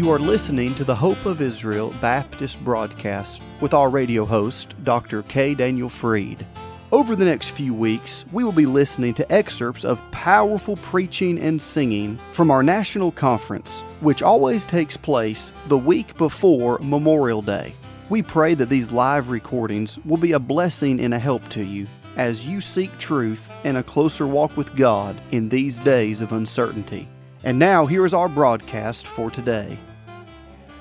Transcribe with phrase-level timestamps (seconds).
[0.00, 5.24] You are listening to the Hope of Israel Baptist broadcast with our radio host, Dr.
[5.24, 5.54] K.
[5.54, 6.46] Daniel Fried.
[6.90, 11.60] Over the next few weeks, we will be listening to excerpts of powerful preaching and
[11.60, 17.74] singing from our national conference, which always takes place the week before Memorial Day.
[18.08, 21.86] We pray that these live recordings will be a blessing and a help to you
[22.16, 27.06] as you seek truth and a closer walk with God in these days of uncertainty.
[27.44, 29.78] And now, here is our broadcast for today.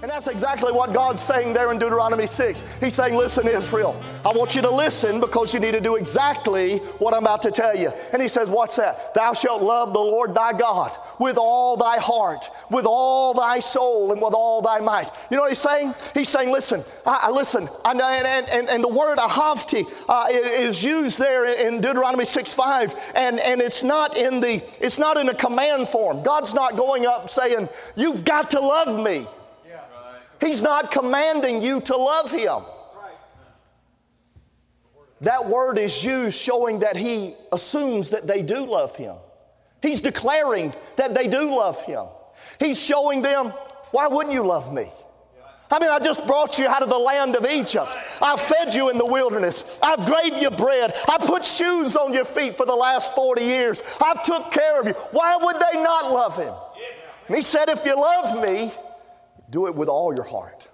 [0.02, 2.64] And that's exactly what God's saying there in Deuteronomy 6.
[2.80, 6.78] He's saying, Listen, Israel, I want you to listen because you need to do exactly
[7.00, 7.92] what I'm about to tell you.
[8.14, 9.14] And He says, What's that?
[9.14, 14.14] Thou shalt love the Lord thy God with all thy heart, with all thy soul,
[14.14, 15.12] and with all thy might.
[15.30, 15.94] You know what He's saying?
[16.14, 17.68] He's saying, Listen, I, I listen.
[17.84, 22.96] And, and, and, and, the word ahavti uh, is used there in Deuteronomy 6 5.
[23.16, 26.24] And, and it's not in the it's not in a command form.
[26.24, 29.28] God's not going up saying, You've got to love me.
[30.40, 32.62] He's not commanding you to love Him.
[35.22, 39.16] That word is used showing that He assumes that they do love Him.
[39.82, 42.06] He's declaring that they do love Him.
[42.60, 43.48] He's showing them,
[43.92, 44.90] why wouldn't you love me?
[45.72, 47.90] I mean, I just brought you out of the land of Egypt.
[48.22, 49.78] I fed you in the wilderness.
[49.84, 50.94] I've gave you bread.
[51.08, 53.84] I put shoes on your feet for the last 40 years.
[54.04, 54.94] I've took care of you.
[55.12, 56.54] Why would they not love him?
[57.28, 58.72] And he said, if you love me,
[59.50, 60.68] do it with all your heart.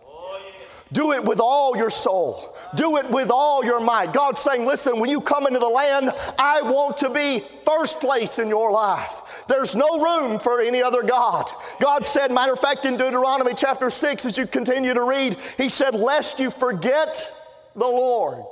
[0.91, 2.55] Do it with all your soul.
[2.75, 4.13] Do it with all your might.
[4.13, 8.37] God's saying, listen, when you come into the land, I want to be first place
[8.37, 9.43] in your life.
[9.47, 11.49] There's no room for any other God.
[11.81, 15.69] God said, matter of fact, in Deuteronomy chapter 6, as you continue to read, He
[15.69, 17.33] said, lest you forget
[17.75, 18.45] the Lord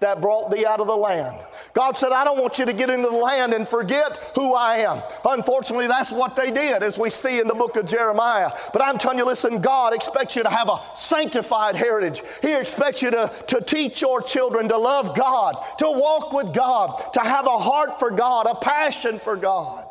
[0.00, 1.38] that brought thee out of the land.
[1.74, 4.78] God said, I don't want you to get into the land and forget who I
[4.78, 5.02] am.
[5.24, 8.50] Unfortunately, that's what they did, as we see in the book of Jeremiah.
[8.72, 12.22] But I'm telling you, listen, God expects you to have a sanctified heritage.
[12.40, 17.12] He expects you to, to teach your children to love God, to walk with God,
[17.12, 19.86] to have a heart for God, a passion for God.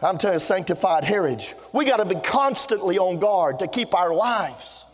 [0.00, 1.54] I'm telling you, sanctified heritage.
[1.72, 4.84] We got to be constantly on guard to keep our lives,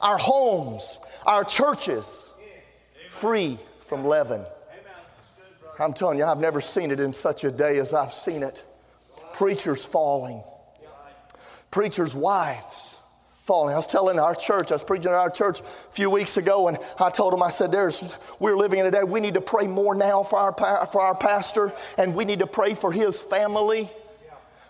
[0.00, 2.30] our homes, our churches
[3.12, 4.44] free from leaven.
[5.78, 8.64] I'm telling you, I've never seen it in such a day as I've seen it.
[9.34, 10.42] Preachers falling,
[11.70, 12.96] preachers' wives
[13.44, 13.74] falling.
[13.74, 16.68] I was telling our church, I was preaching at our church a few weeks ago,
[16.68, 19.02] and I told them, I said, "There's, we're living in a day.
[19.02, 22.46] We need to pray more now for our for our pastor, and we need to
[22.46, 23.90] pray for his family."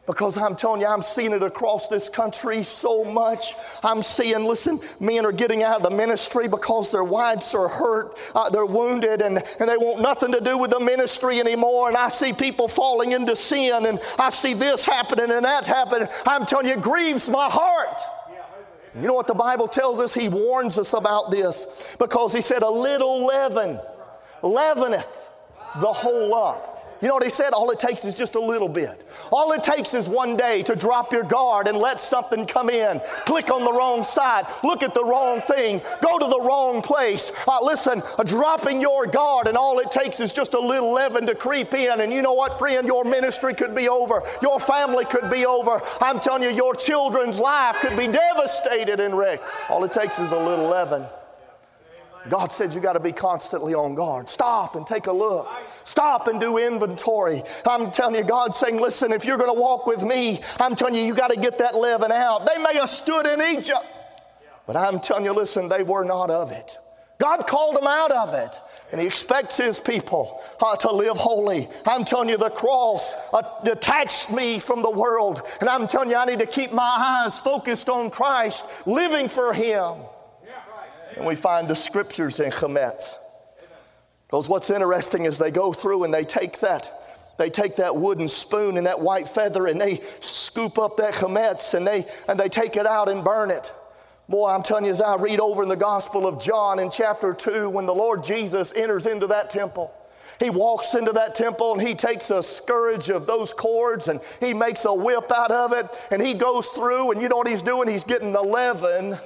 [0.04, 3.54] Because I'm telling you, I'm seeing it across this country so much.
[3.84, 8.18] I'm seeing, listen, men are getting out of the ministry because their wives are hurt,
[8.34, 11.86] uh, they're wounded, and, and they want nothing to do with the ministry anymore.
[11.86, 16.08] And I see people falling into sin, and I see this happening and that happening.
[16.26, 18.00] I'm telling you, it grieves my heart.
[19.00, 20.12] You know what the Bible tells us?
[20.12, 23.80] He warns us about this because he said, A little leaven
[24.42, 25.30] leaveneth
[25.80, 26.62] the whole lump.
[27.02, 27.52] You know what he said?
[27.52, 29.04] All it takes is just a little bit.
[29.32, 33.00] All it takes is one day to drop your guard and let something come in.
[33.26, 34.46] Click on the wrong side.
[34.62, 35.82] Look at the wrong thing.
[36.00, 37.32] Go to the wrong place.
[37.48, 41.26] Uh, listen, uh, dropping your guard, and all it takes is just a little leaven
[41.26, 42.00] to creep in.
[42.00, 42.86] And you know what, friend?
[42.86, 44.22] Your ministry could be over.
[44.40, 45.82] Your family could be over.
[46.00, 49.42] I'm telling you, your children's life could be devastated and wrecked.
[49.68, 51.04] All it takes is a little leaven.
[52.28, 54.28] God said you got to be constantly on guard.
[54.28, 55.48] Stop and take a look.
[55.84, 57.42] Stop and do inventory.
[57.66, 60.94] I'm telling you, God's saying, listen, if you're going to walk with me, I'm telling
[60.94, 62.46] you, you got to get that leaven out.
[62.46, 63.84] They may have stood in Egypt,
[64.66, 66.78] but I'm telling you, listen, they were not of it.
[67.18, 68.58] God called them out of it,
[68.90, 71.68] and He expects His people uh, to live holy.
[71.86, 76.16] I'm telling you, the cross uh, detached me from the world, and I'm telling you,
[76.16, 79.98] I need to keep my eyes focused on Christ, living for Him.
[81.16, 83.16] And we find the scriptures in Chametz.
[84.26, 86.90] Because what's interesting is they go through and they take that.
[87.38, 91.74] They take that wooden spoon and that white feather and they scoop up that chametz
[91.74, 93.72] and they, and they take it out and burn it.
[94.28, 97.34] Boy, I'm telling you, as I read over in the Gospel of John in chapter
[97.34, 99.92] 2, when the Lord Jesus enters into that temple,
[100.40, 104.54] he walks into that temple and he takes a scourge of those cords and he
[104.54, 107.60] makes a whip out of it and he goes through and you know what he's
[107.60, 107.88] doing?
[107.88, 109.18] He's getting the leaven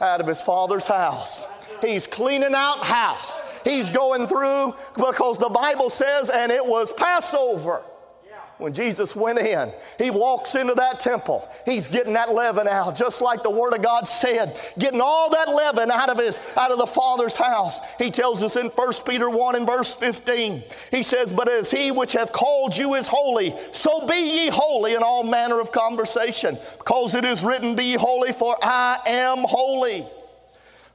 [0.00, 1.46] out of his father's house.
[1.80, 3.42] He's cleaning out house.
[3.64, 7.84] He's going through because the Bible says, and it was Passover.
[8.60, 11.48] When Jesus went in, he walks into that temple.
[11.64, 15.48] He's getting that leaven out, just like the Word of God said, getting all that
[15.48, 17.80] leaven out of his out of the Father's house.
[17.98, 20.62] He tells us in 1 Peter 1 and verse 15.
[20.90, 24.94] He says, But as he which hath called you is holy, so be ye holy
[24.94, 30.06] in all manner of conversation, because it is written, Be holy, for I am holy.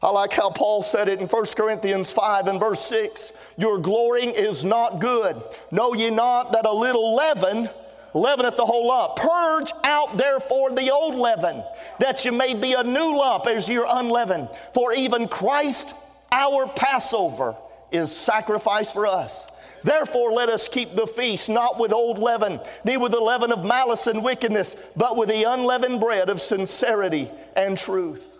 [0.05, 3.33] I like how Paul said it in 1 Corinthians 5 and verse 6.
[3.57, 5.41] Your glorying is not good.
[5.71, 7.67] Know ye not that a little leaven
[8.13, 9.15] leaveneth the whole lump?
[9.15, 11.63] Purge out therefore the old leaven,
[11.97, 14.49] that you may be a new lump as you're unleavened.
[14.75, 15.95] For even Christ,
[16.31, 17.55] our Passover,
[17.91, 19.47] is sacrificed for us.
[19.83, 23.65] Therefore, let us keep the feast not with old leaven, neither with the leaven of
[23.65, 28.34] malice and wickedness, but with the unleavened bread of sincerity and truth.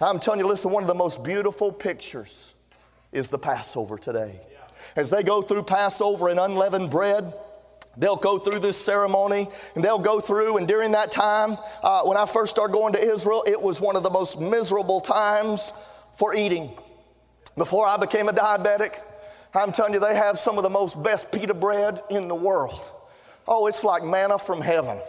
[0.00, 2.54] I'm telling you, listen, one of the most beautiful pictures
[3.12, 4.40] is the Passover today.
[4.94, 7.32] As they go through Passover and unleavened bread,
[7.98, 10.56] They'll go through this ceremony and they'll go through.
[10.56, 13.96] And during that time, uh, when I first started going to Israel, it was one
[13.96, 15.72] of the most miserable times
[16.14, 16.70] for eating.
[17.56, 19.00] Before I became a diabetic,
[19.52, 22.80] I'm telling you, they have some of the most best pita bread in the world.
[23.48, 25.00] Oh, it's like manna from heaven.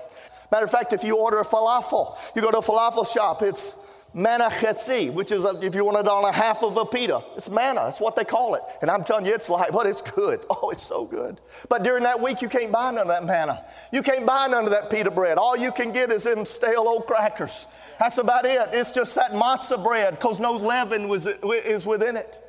[0.52, 3.76] Matter of fact, if you order a falafel, you go to a falafel shop, it's
[4.14, 7.50] manna chetzi, which is, if you want it on a half of a pita, it's
[7.50, 7.82] manna.
[7.82, 8.62] That's what they call it.
[8.82, 10.46] And I'm telling you, it's like, but it's good.
[10.62, 11.40] Oh, it's so good.
[11.70, 13.64] But during that week, you can't buy none of that manna.
[13.94, 15.38] You can't buy none of that pita bread.
[15.38, 17.66] All you can get is them stale old crackers.
[17.98, 18.60] That's about it.
[18.74, 22.44] It's just that matzah bread because no leaven was, is within it.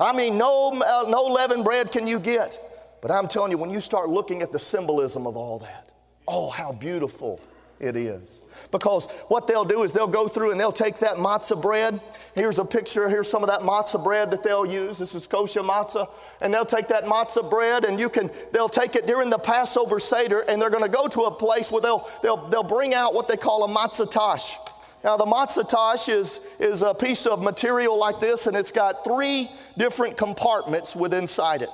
[0.00, 2.98] I mean, no, uh, no leaven bread can you get.
[3.00, 5.90] But I'm telling you, when you start looking at the symbolism of all that,
[6.28, 7.40] oh, how beautiful
[7.80, 8.42] it is.
[8.72, 12.00] Because what they'll do is they'll go through and they'll take that matzah bread.
[12.34, 13.08] Here's a picture.
[13.08, 14.98] Here's some of that matzah bread that they'll use.
[14.98, 16.10] This is kosher matzah.
[16.40, 20.00] And they'll take that matzah bread and you can, they'll take it during the Passover
[20.00, 23.14] Seder and they're going to go to a place where they'll, they'll, they'll bring out
[23.14, 24.56] what they call a matzah tash.
[25.04, 29.04] Now, the matzah tash is, is a piece of material like this and it's got
[29.04, 31.70] three different compartments within inside it.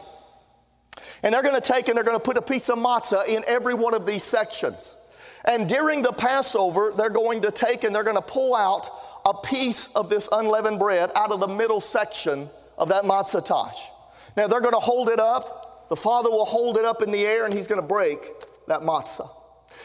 [1.22, 3.44] And they're going to take and they're going to put a piece of matzah in
[3.46, 4.96] every one of these sections.
[5.44, 8.90] And during the Passover, they're going to take and they're going to pull out
[9.26, 12.48] a piece of this unleavened bread out of the middle section
[12.78, 13.90] of that matzah tash.
[14.36, 15.88] Now they're going to hold it up.
[15.88, 18.20] The father will hold it up in the air and he's going to break
[18.68, 19.30] that matzah.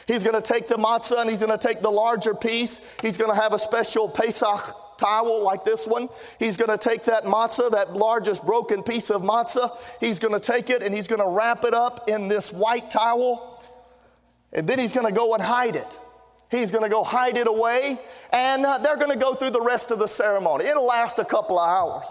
[0.08, 2.82] He's going to take the matzah and he's going to take the larger piece.
[3.02, 6.10] He's going to have a special Pesach towel like this one.
[6.40, 9.76] He's going to take that matzah, that largest broken piece of matzah.
[10.00, 12.92] He's going to take it and he's going to wrap it up in this white
[12.92, 13.59] towel
[14.54, 16.00] and then he's going to go and hide it.
[16.50, 18.00] He's going to go hide it away,
[18.34, 20.66] and uh, they're going to go through the rest of the ceremony.
[20.66, 22.08] It'll last a couple of hours.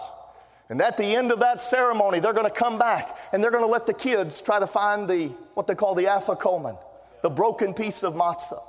[0.69, 3.63] And at the end of that ceremony, they're going to come back and they're going
[3.63, 6.77] to let the kids try to find the, what they call the afikomen,
[7.23, 8.61] the broken piece of matzah.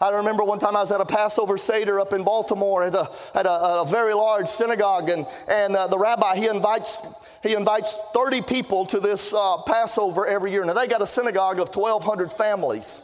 [0.00, 3.08] I remember one time I was at a Passover Seder up in Baltimore at a,
[3.34, 7.06] at a, a very large synagogue, and, and uh, the rabbi, he invites
[7.42, 10.64] he invites 30 people to this uh, Passover every year.
[10.64, 13.00] Now, they got a synagogue of 1,200 families.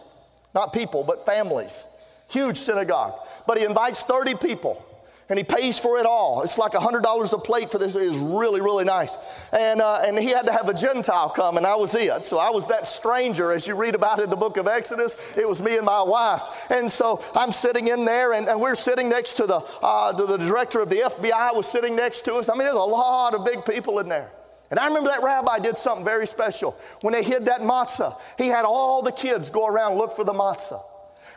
[0.53, 1.87] Not people, but families.
[2.29, 3.15] Huge synagogue.
[3.47, 4.85] But he invites 30 people
[5.29, 6.43] and he pays for it all.
[6.43, 7.95] It's like $100 a plate for this.
[7.95, 9.17] It is really, really nice.
[9.53, 12.25] And, uh, and he had to have a Gentile come, and I was it.
[12.25, 15.17] So I was that stranger, as you read about in the book of Exodus.
[15.37, 16.43] It was me and my wife.
[16.71, 20.27] And so I'm sitting in there, and, and we're sitting next to the, uh, to
[20.27, 22.49] the director of the FBI was sitting next to us.
[22.49, 24.31] I mean, there's a lot of big people in there.
[24.71, 26.73] And I remember that rabbi did something very special.
[27.03, 30.33] When they hid that matzah, he had all the kids go around look for the
[30.33, 30.83] matzah.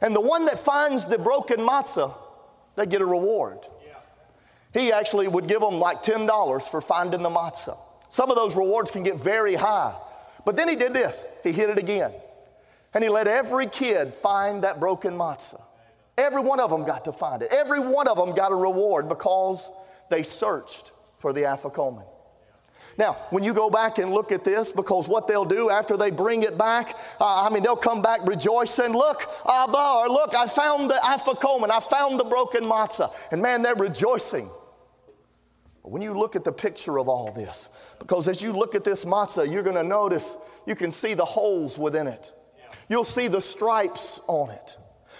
[0.01, 2.13] And the one that finds the broken matzah,
[2.75, 3.60] they get a reward.
[4.75, 7.77] He actually would give them like $10 for finding the matzah.
[8.10, 9.96] Some of those rewards can get very high.
[10.44, 12.12] But then he did this he hit it again.
[12.94, 15.62] And he let every kid find that broken matzah.
[16.17, 17.53] Every one of them got to find it.
[17.53, 19.72] Every one of them got a reward because
[20.10, 22.05] they searched for the afikomen.
[22.98, 26.12] Now, when you go back and look at this, because what they'll do after they
[26.12, 30.48] bring it back, uh, I mean, they'll come back rejoicing, look, Abba, or look, I
[30.48, 33.13] found the afikomen, I found the broken matzah.
[33.32, 34.50] And man, they're rejoicing.
[35.88, 39.06] When you look at the picture of all this, because as you look at this
[39.06, 42.34] matzah, you're going to notice you can see the holes within it.
[42.89, 44.77] You'll see the stripes on it.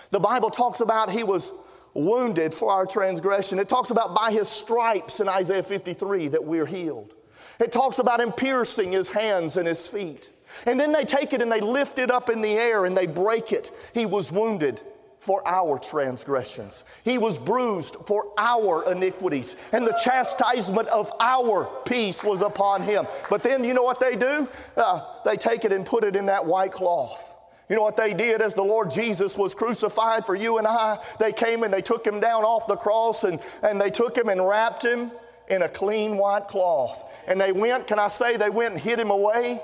[0.10, 1.54] The Bible talks about he was
[1.94, 3.60] wounded for our transgression.
[3.60, 7.16] It talks about by his stripes in Isaiah 53 that we're healed.
[7.60, 10.32] It talks about him piercing his hands and his feet.
[10.66, 13.08] And then they take it and they lift it up in the air and they
[13.08, 13.72] break it.
[13.94, 14.82] He was wounded
[15.26, 16.84] for our transgressions.
[17.04, 23.08] He was bruised for our iniquities, and the chastisement of our peace was upon him.
[23.28, 24.48] But then you know what they do?
[24.78, 27.36] Uh, they take it and put it in that white cloth.
[27.68, 31.00] You know what they did as the Lord Jesus was crucified for you and I?
[31.20, 34.30] They came and they took him down off the cross and, and they took him
[34.30, 35.10] and wrapped him
[35.48, 37.12] in a clean white cloth.
[37.28, 39.60] And they went, can I say, they went and hid him away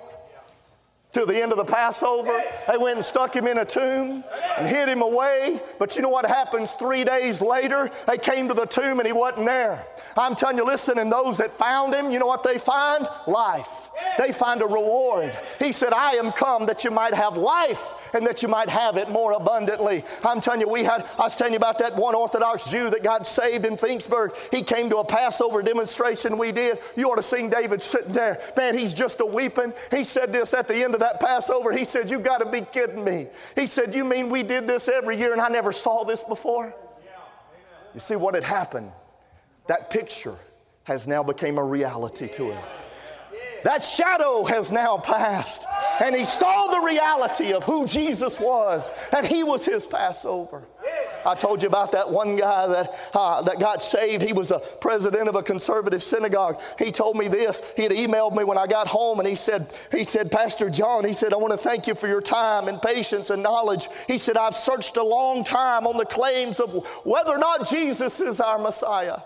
[1.12, 2.42] till the end of the Passover.
[2.70, 4.24] They went and stuck him in a tomb
[4.58, 5.60] and hid him away.
[5.80, 7.90] But you know what happens three days later?
[8.08, 9.86] They came to the tomb and he wasn't there.
[10.18, 13.08] I'm telling you, listen, and those that found him, you know what they find?
[13.28, 13.90] Life.
[14.18, 15.38] They find a reward.
[15.60, 18.98] He said, I am come that you might have life and that you might have
[18.98, 20.04] it more abundantly.
[20.24, 23.04] I'm telling you, we had, I was telling you about that one Orthodox Jew that
[23.04, 24.36] got saved in Finksburg.
[24.52, 26.80] He came to a Passover demonstration we did.
[26.96, 28.42] You ought to seen David sitting there.
[28.58, 29.74] Man, he's just a weeping.
[29.90, 31.72] He said this at the end of that Passover.
[31.72, 33.28] He said, You got to be kidding me.
[33.56, 36.74] He said, You mean we did this every year and I never saw this before?
[37.94, 38.92] You see what had happened?
[39.68, 40.38] That picture
[40.84, 42.64] has now become a reality to him.
[43.64, 45.66] That shadow has now passed.
[46.02, 50.68] And he saw the reality of who Jesus was, and he was his Passover.
[51.26, 54.22] I told you about that one guy that, uh, that got saved.
[54.24, 56.62] He was a president of a conservative synagogue.
[56.78, 57.62] He told me this.
[57.76, 61.06] He had emailed me when I got home, and he said, he said, Pastor John,
[61.06, 63.88] he said, I want to thank you for your time and patience and knowledge.
[64.08, 66.74] He said, I've searched a long time on the claims of
[67.06, 69.20] whether or not Jesus is our Messiah.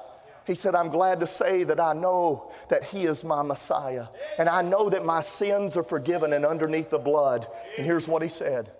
[0.46, 4.08] He said, I'm glad to say that I know that He is my Messiah.
[4.38, 7.48] And I know that my sins are forgiven and underneath the blood.
[7.78, 8.72] And here's what he said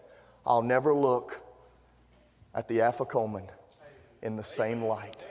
[0.46, 1.42] I'll never look
[2.56, 3.48] at the Afikoman
[4.24, 5.28] in the same light.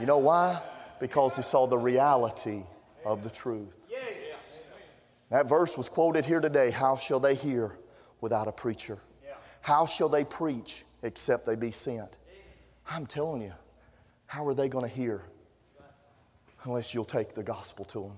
[0.00, 0.62] You know why?
[1.00, 2.62] Because he saw the reality
[3.04, 3.76] of the truth.
[5.30, 7.76] That verse was quoted here today How shall they hear
[8.20, 8.98] without a preacher?
[9.60, 12.16] How shall they preach except they be sent?
[12.88, 13.52] I'm telling you.
[14.26, 15.22] How are they going to hear
[16.64, 18.16] unless you'll take the gospel to them?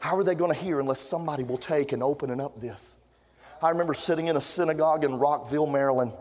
[0.00, 2.96] How are they going to hear unless somebody will take and open up this?
[3.62, 6.12] I remember sitting in a synagogue in Rockville, Maryland,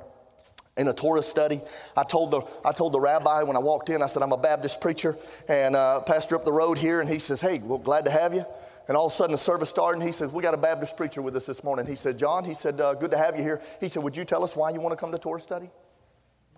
[0.78, 1.62] in a Torah study.
[1.96, 4.38] I told the, I told the rabbi when I walked in, I said, I'm a
[4.38, 7.02] Baptist preacher and uh, pastor up the road here.
[7.02, 8.46] And he says, Hey, well, glad to have you.
[8.88, 10.98] And all of a sudden the service started and he says, We got a Baptist
[10.98, 11.86] preacher with us this morning.
[11.86, 13.62] He said, John, he said, uh, Good to have you here.
[13.80, 15.70] He said, Would you tell us why you want to come to Torah study?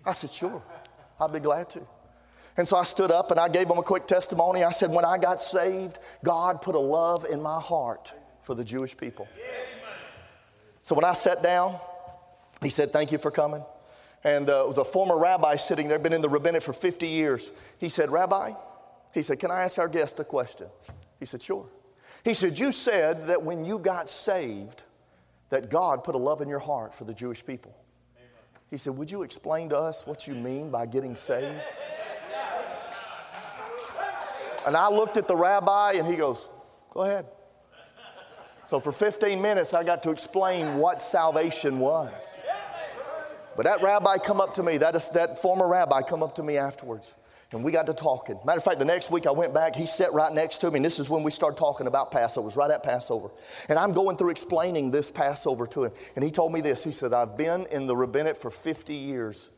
[0.04, 0.62] I said, Sure,
[1.20, 1.86] I'd be glad to.
[2.56, 4.62] And so I stood up and I gave him a quick testimony.
[4.62, 8.64] I said, When I got saved, God put a love in my heart for the
[8.64, 9.26] Jewish people.
[10.82, 11.76] So when I sat down,
[12.62, 13.64] he said, Thank you for coming.
[14.24, 17.06] And uh, it was a former rabbi sitting there, been in the rabbinate for 50
[17.06, 17.52] years.
[17.78, 18.52] He said, Rabbi,
[19.12, 20.68] he said, Can I ask our guest a question?
[21.20, 21.66] He said, Sure.
[22.24, 24.84] He said, You said that when you got saved,
[25.50, 27.76] that God put a love in your heart for the Jewish people.
[28.70, 31.60] He said, Would you explain to us what you mean by getting saved?
[34.66, 36.48] And I looked at the rabbi and he goes,
[36.90, 37.26] Go ahead.
[38.66, 42.40] So for 15 minutes, I got to explain what salvation was.
[43.56, 46.42] But that rabbi come up to me, that, is, that former rabbi come up to
[46.42, 47.14] me afterwards.
[47.52, 48.36] And we got to talking.
[48.44, 50.78] Matter of fact, the next week I went back, he sat right next to me,
[50.78, 52.44] and this is when we started talking about Passover.
[52.44, 53.30] Was right at Passover.
[53.68, 55.92] And I'm going through explaining this Passover to him.
[56.16, 56.82] And he told me this.
[56.82, 59.52] He said, I've been in the rabbinate for 50 years.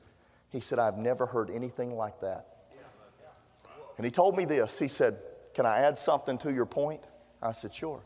[0.51, 2.49] He said, I've never heard anything like that.
[3.97, 4.79] And he told me this.
[4.79, 5.17] He said,
[5.55, 7.03] Can I add something to your point?
[7.41, 8.03] I said, Sure.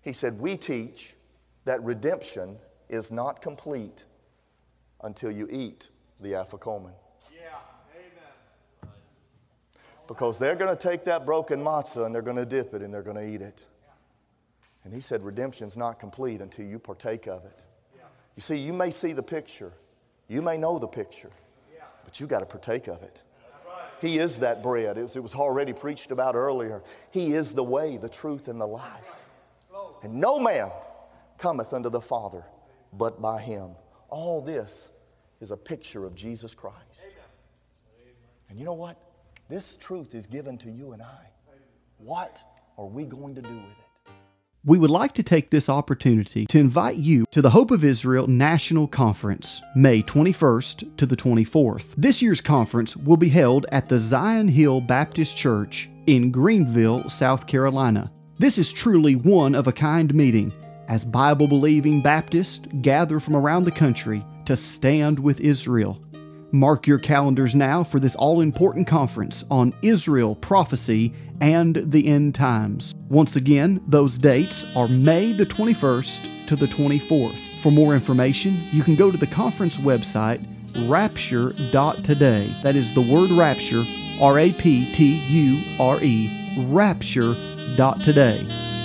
[0.00, 1.14] He said, We teach
[1.66, 2.56] that redemption
[2.88, 4.04] is not complete
[5.06, 5.88] until you eat
[6.20, 6.92] the Afikoman.
[7.32, 7.56] Yeah,
[7.94, 8.92] amen.
[10.06, 12.92] Because they're going to take that broken matzah and they're going to dip it and
[12.92, 13.64] they're going to eat it.
[14.84, 17.60] And he said, Redemption's not complete until you partake of it.
[18.36, 19.72] You see, you may see the picture,
[20.28, 21.30] you may know the picture,
[22.04, 23.22] but you got to partake of it.
[24.00, 24.98] He is that bread.
[24.98, 26.82] It was, it was already preached about earlier.
[27.10, 29.30] He is the way, the truth, and the life.
[30.02, 30.70] And no man
[31.38, 32.44] cometh unto the Father
[32.92, 33.70] but by him.
[34.08, 34.90] All this
[35.40, 37.08] is a picture of Jesus Christ.
[38.48, 38.96] And you know what?
[39.48, 41.30] This truth is given to you and I.
[41.98, 42.42] What
[42.78, 43.86] are we going to do with it?
[44.64, 48.26] We would like to take this opportunity to invite you to the Hope of Israel
[48.26, 51.94] National Conference, May 21st to the 24th.
[51.96, 57.46] This year's conference will be held at the Zion Hill Baptist Church in Greenville, South
[57.46, 58.10] Carolina.
[58.38, 60.52] This is truly one of a kind meeting
[60.88, 66.00] as Bible believing Baptists gather from around the country to stand with Israel
[66.52, 72.34] Mark your calendars now for this all important conference on Israel, prophecy, and the end
[72.34, 72.94] times.
[73.08, 77.60] Once again, those dates are May the 21st to the 24th.
[77.60, 80.46] For more information, you can go to the conference website
[80.88, 82.56] rapture.today.
[82.62, 83.84] That is the word rapture,
[84.20, 88.75] R A P T U R E, rapture.today.